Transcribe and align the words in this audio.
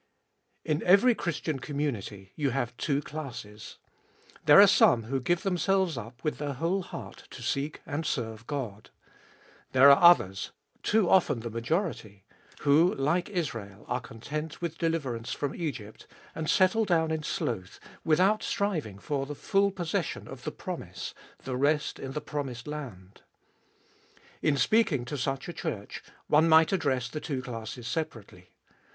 IN 0.65 0.81
every 0.81 1.13
Christian 1.13 1.59
community 1.59 2.33
you 2.35 2.49
have 2.49 2.75
two 2.77 3.03
classes. 3.03 3.77
There 4.47 4.59
are 4.59 4.65
some 4.65 5.03
who 5.03 5.19
give 5.19 5.43
themselves 5.43 5.95
up 5.95 6.23
with 6.23 6.39
their 6.39 6.53
whole 6.53 6.81
heart 6.81 7.27
to 7.29 7.43
seek 7.43 7.81
and 7.85 8.03
serve 8.03 8.47
God. 8.47 8.89
There 9.73 9.91
are 9.91 10.01
others, 10.01 10.53
too 10.81 11.07
often 11.07 11.41
the 11.41 11.51
majority, 11.51 12.23
who, 12.61 12.95
like 12.95 13.29
Israel, 13.29 13.85
are 13.87 14.01
content 14.01 14.59
with 14.59 14.79
deliverance 14.79 15.33
from 15.33 15.53
Egypt, 15.53 16.07
and 16.33 16.49
settle 16.49 16.83
down 16.83 17.11
in 17.11 17.21
sloth, 17.21 17.79
without 18.03 18.41
striving 18.41 18.97
for 18.97 19.27
the 19.27 19.35
full 19.35 19.69
possession 19.69 20.27
of 20.27 20.45
the 20.45 20.51
promise, 20.51 21.13
the 21.43 21.55
rest 21.55 21.99
in 21.99 22.13
the 22.13 22.21
promised 22.21 22.65
land. 22.65 23.21
In 24.41 24.57
speaking 24.57 25.05
to 25.05 25.15
such 25.15 25.47
a 25.47 25.53
Church, 25.53 26.01
one 26.25 26.49
might 26.49 26.73
address 26.73 27.07
the 27.07 27.21
two 27.21 27.43
classes 27.43 27.87
separately. 27.87 28.49